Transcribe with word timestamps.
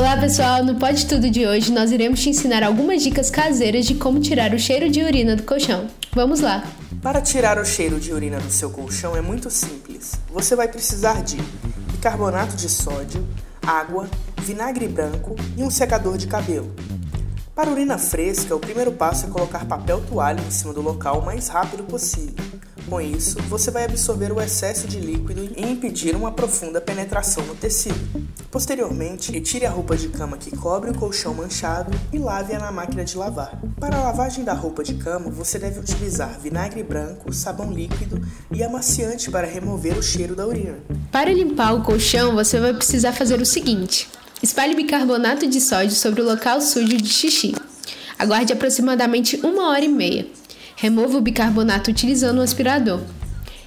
Olá 0.00 0.16
pessoal, 0.16 0.64
no 0.64 0.76
Pode 0.76 1.04
Tudo 1.04 1.28
de 1.28 1.46
hoje 1.46 1.70
nós 1.70 1.92
iremos 1.92 2.22
te 2.22 2.30
ensinar 2.30 2.62
algumas 2.62 3.02
dicas 3.02 3.28
caseiras 3.28 3.84
de 3.84 3.94
como 3.94 4.18
tirar 4.18 4.54
o 4.54 4.58
cheiro 4.58 4.88
de 4.88 5.02
urina 5.02 5.36
do 5.36 5.42
colchão. 5.42 5.88
Vamos 6.14 6.40
lá! 6.40 6.64
Para 7.02 7.20
tirar 7.20 7.58
o 7.58 7.66
cheiro 7.66 8.00
de 8.00 8.10
urina 8.10 8.40
do 8.40 8.50
seu 8.50 8.70
colchão 8.70 9.14
é 9.14 9.20
muito 9.20 9.50
simples. 9.50 10.14
Você 10.32 10.56
vai 10.56 10.68
precisar 10.68 11.22
de 11.22 11.36
bicarbonato 11.92 12.56
de 12.56 12.66
sódio, 12.66 13.28
água, 13.60 14.08
vinagre 14.38 14.88
branco 14.88 15.36
e 15.54 15.62
um 15.62 15.68
secador 15.68 16.16
de 16.16 16.26
cabelo. 16.26 16.74
Para 17.54 17.70
urina 17.70 17.98
fresca, 17.98 18.56
o 18.56 18.58
primeiro 18.58 18.92
passo 18.92 19.26
é 19.26 19.28
colocar 19.28 19.66
papel 19.66 20.02
toalha 20.08 20.40
em 20.40 20.50
cima 20.50 20.72
do 20.72 20.80
local 20.80 21.18
o 21.18 21.26
mais 21.26 21.48
rápido 21.48 21.82
possível. 21.82 22.49
Com 22.88 23.00
isso, 23.00 23.40
você 23.48 23.70
vai 23.70 23.84
absorver 23.84 24.32
o 24.32 24.40
excesso 24.40 24.86
de 24.86 24.98
líquido 24.98 25.48
e 25.56 25.62
impedir 25.62 26.16
uma 26.16 26.32
profunda 26.32 26.80
penetração 26.80 27.44
no 27.44 27.54
tecido. 27.54 27.98
Posteriormente, 28.50 29.30
retire 29.30 29.64
a 29.64 29.70
roupa 29.70 29.96
de 29.96 30.08
cama 30.08 30.36
que 30.36 30.56
cobre 30.56 30.90
o 30.90 30.98
colchão 30.98 31.32
manchado 31.32 31.92
e 32.12 32.18
lave-a 32.18 32.58
na 32.58 32.72
máquina 32.72 33.04
de 33.04 33.16
lavar. 33.16 33.60
Para 33.78 33.96
a 33.96 34.02
lavagem 34.02 34.44
da 34.44 34.52
roupa 34.52 34.82
de 34.82 34.94
cama, 34.94 35.30
você 35.30 35.58
deve 35.58 35.78
utilizar 35.78 36.40
vinagre 36.40 36.82
branco, 36.82 37.32
sabão 37.32 37.72
líquido 37.72 38.20
e 38.50 38.62
amaciante 38.62 39.30
para 39.30 39.46
remover 39.46 39.96
o 39.96 40.02
cheiro 40.02 40.34
da 40.34 40.46
urina. 40.46 40.78
Para 41.12 41.32
limpar 41.32 41.74
o 41.74 41.84
colchão, 41.84 42.34
você 42.34 42.58
vai 42.58 42.74
precisar 42.74 43.12
fazer 43.12 43.40
o 43.40 43.46
seguinte: 43.46 44.08
espalhe 44.42 44.74
bicarbonato 44.74 45.46
de 45.46 45.60
sódio 45.60 45.94
sobre 45.94 46.20
o 46.20 46.24
local 46.24 46.60
sujo 46.60 46.96
de 46.96 47.08
xixi. 47.08 47.54
Aguarde 48.18 48.52
aproximadamente 48.52 49.40
uma 49.44 49.70
hora 49.70 49.84
e 49.84 49.88
meia. 49.88 50.26
Remova 50.80 51.18
o 51.18 51.20
bicarbonato 51.20 51.90
utilizando 51.90 52.38
um 52.38 52.42
aspirador. 52.42 53.00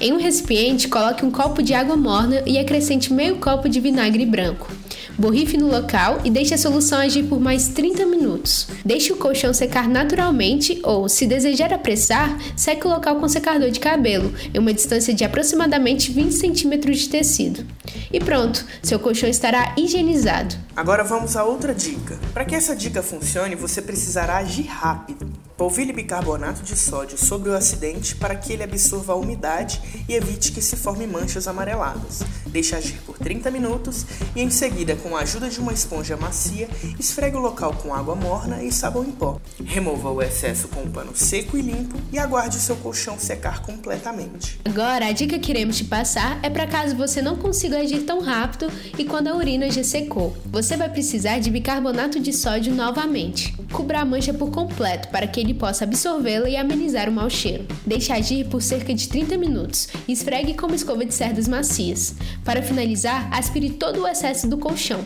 Em 0.00 0.10
um 0.14 0.16
recipiente, 0.16 0.88
coloque 0.88 1.22
um 1.22 1.30
copo 1.30 1.62
de 1.62 1.74
água 1.74 1.98
morna 1.98 2.42
e 2.46 2.58
acrescente 2.58 3.12
meio 3.12 3.36
copo 3.36 3.68
de 3.68 3.78
vinagre 3.78 4.24
branco. 4.24 4.72
Borrife 5.18 5.58
no 5.58 5.70
local 5.70 6.22
e 6.24 6.30
deixe 6.30 6.54
a 6.54 6.58
solução 6.58 6.98
agir 6.98 7.24
por 7.24 7.38
mais 7.38 7.68
30 7.68 8.06
minutos. 8.06 8.68
Deixe 8.82 9.12
o 9.12 9.16
colchão 9.16 9.52
secar 9.52 9.86
naturalmente 9.86 10.80
ou, 10.82 11.06
se 11.06 11.26
desejar 11.26 11.74
apressar, 11.74 12.38
seque 12.56 12.86
o 12.86 12.90
local 12.90 13.16
com 13.16 13.28
secador 13.28 13.70
de 13.70 13.80
cabelo, 13.80 14.32
em 14.54 14.58
uma 14.58 14.72
distância 14.72 15.12
de 15.12 15.24
aproximadamente 15.24 16.10
20 16.10 16.32
centímetros 16.32 17.00
de 17.00 17.10
tecido. 17.10 17.66
E 18.10 18.18
pronto, 18.18 18.64
seu 18.82 18.98
colchão 18.98 19.28
estará 19.28 19.74
higienizado. 19.76 20.54
Agora 20.74 21.04
vamos 21.04 21.36
a 21.36 21.44
outra 21.44 21.74
dica. 21.74 22.18
Para 22.32 22.46
que 22.46 22.54
essa 22.54 22.74
dica 22.74 23.02
funcione, 23.02 23.54
você 23.54 23.82
precisará 23.82 24.38
agir 24.38 24.64
rápido. 24.68 25.33
Polvilhe 25.56 25.92
bicarbonato 25.92 26.64
de 26.64 26.76
sódio 26.76 27.16
sobre 27.16 27.48
o 27.48 27.54
acidente 27.54 28.16
para 28.16 28.34
que 28.34 28.52
ele 28.52 28.64
absorva 28.64 29.12
a 29.12 29.16
umidade 29.16 29.80
e 30.08 30.14
evite 30.14 30.50
que 30.50 30.60
se 30.60 30.74
formem 30.74 31.06
manchas 31.06 31.46
amareladas. 31.46 32.22
Deixe 32.46 32.74
agir 32.74 33.00
por 33.06 33.18
30 33.18 33.52
minutos 33.52 34.04
e 34.34 34.42
em 34.42 34.50
seguida, 34.50 34.96
com 34.96 35.16
a 35.16 35.20
ajuda 35.20 35.48
de 35.48 35.60
uma 35.60 35.72
esponja 35.72 36.16
macia, 36.16 36.68
esfregue 36.98 37.36
o 37.36 37.40
local 37.40 37.72
com 37.74 37.94
água 37.94 38.16
morna 38.16 38.64
e 38.64 38.72
sabão 38.72 39.04
em 39.04 39.12
pó. 39.12 39.40
Remova 39.64 40.10
o 40.10 40.20
excesso 40.20 40.66
com 40.66 40.82
um 40.82 40.90
pano 40.90 41.14
seco 41.14 41.56
e 41.56 41.62
limpo 41.62 41.96
e 42.12 42.18
aguarde 42.18 42.56
o 42.56 42.60
seu 42.60 42.74
colchão 42.76 43.16
secar 43.16 43.62
completamente. 43.62 44.58
Agora, 44.64 45.06
a 45.06 45.12
dica 45.12 45.38
que 45.38 45.52
iremos 45.52 45.76
te 45.76 45.84
passar 45.84 46.40
é 46.42 46.50
para 46.50 46.66
caso 46.66 46.96
você 46.96 47.22
não 47.22 47.36
consiga 47.36 47.78
agir 47.78 48.02
tão 48.02 48.20
rápido 48.20 48.68
e 48.98 49.04
quando 49.04 49.28
a 49.28 49.36
urina 49.36 49.70
já 49.70 49.84
secou. 49.84 50.36
Você 50.46 50.76
vai 50.76 50.88
precisar 50.88 51.38
de 51.38 51.48
bicarbonato 51.48 52.18
de 52.18 52.32
sódio 52.32 52.74
novamente. 52.74 53.54
Cubra 53.74 54.02
a 54.02 54.04
mancha 54.04 54.32
por 54.32 54.52
completo 54.52 55.08
para 55.08 55.26
que 55.26 55.40
ele 55.40 55.52
possa 55.52 55.82
absorvê-la 55.82 56.48
e 56.48 56.56
amenizar 56.56 57.08
o 57.08 57.12
mau 57.12 57.28
cheiro. 57.28 57.66
Deixe 57.84 58.12
agir 58.12 58.46
por 58.46 58.62
cerca 58.62 58.94
de 58.94 59.08
30 59.08 59.36
minutos 59.36 59.88
e 60.06 60.12
esfregue 60.12 60.54
com 60.54 60.66
uma 60.66 60.76
escova 60.76 61.04
de 61.04 61.12
cerdas 61.12 61.48
macias. 61.48 62.14
Para 62.44 62.62
finalizar, 62.62 63.28
aspire 63.32 63.70
todo 63.70 64.02
o 64.02 64.06
excesso 64.06 64.48
do 64.48 64.58
colchão. 64.58 65.04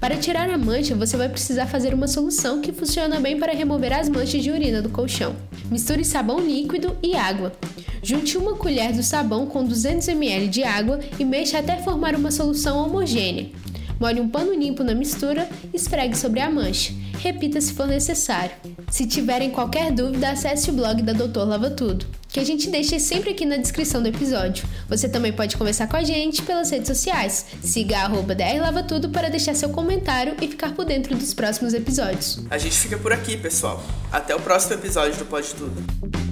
Para 0.00 0.16
tirar 0.16 0.50
a 0.50 0.58
mancha, 0.58 0.96
você 0.96 1.16
vai 1.16 1.28
precisar 1.28 1.66
fazer 1.68 1.94
uma 1.94 2.08
solução 2.08 2.60
que 2.60 2.72
funciona 2.72 3.20
bem 3.20 3.38
para 3.38 3.52
remover 3.52 3.92
as 3.92 4.08
manchas 4.08 4.42
de 4.42 4.50
urina 4.50 4.82
do 4.82 4.88
colchão. 4.88 5.36
Misture 5.70 6.04
sabão 6.04 6.40
líquido 6.40 6.96
e 7.00 7.14
água. 7.14 7.52
Junte 8.02 8.36
uma 8.36 8.56
colher 8.56 8.92
do 8.92 9.02
sabão 9.02 9.46
com 9.46 9.64
200 9.64 10.08
ml 10.08 10.48
de 10.48 10.64
água 10.64 10.98
e 11.20 11.24
mexa 11.24 11.60
até 11.60 11.76
formar 11.76 12.16
uma 12.16 12.32
solução 12.32 12.84
homogênea. 12.84 13.50
Molhe 14.00 14.20
um 14.20 14.28
pano 14.28 14.54
limpo 14.54 14.84
na 14.84 14.94
mistura 14.94 15.48
e 15.72 15.76
esfregue 15.76 16.16
sobre 16.16 16.40
a 16.40 16.50
mancha. 16.50 16.92
Repita 17.18 17.60
se 17.60 17.72
for 17.72 17.86
necessário. 17.86 18.52
Se 18.90 19.06
tiverem 19.06 19.50
qualquer 19.50 19.90
dúvida, 19.90 20.30
acesse 20.30 20.70
o 20.70 20.72
blog 20.72 21.02
da 21.02 21.12
Doutor 21.12 21.48
Lava 21.48 21.68
Tudo, 21.68 22.06
que 22.28 22.38
a 22.38 22.44
gente 22.44 22.70
deixa 22.70 22.98
sempre 23.00 23.30
aqui 23.30 23.44
na 23.44 23.56
descrição 23.56 24.00
do 24.00 24.08
episódio. 24.08 24.64
Você 24.88 25.08
também 25.08 25.32
pode 25.32 25.56
conversar 25.56 25.88
com 25.88 25.96
a 25.96 26.04
gente 26.04 26.42
pelas 26.42 26.70
redes 26.70 26.86
sociais. 26.86 27.46
Siga 27.60 28.04
a 28.04 28.08
@drlavatudo 28.08 29.08
para 29.08 29.28
deixar 29.28 29.54
seu 29.54 29.70
comentário 29.70 30.36
e 30.40 30.46
ficar 30.46 30.74
por 30.74 30.84
dentro 30.84 31.16
dos 31.16 31.34
próximos 31.34 31.74
episódios. 31.74 32.40
A 32.48 32.58
gente 32.58 32.76
fica 32.78 32.96
por 32.96 33.12
aqui, 33.12 33.36
pessoal. 33.36 33.82
Até 34.12 34.34
o 34.34 34.40
próximo 34.40 34.74
episódio 34.74 35.18
do 35.18 35.24
Pode 35.24 35.48
Tudo. 35.54 36.27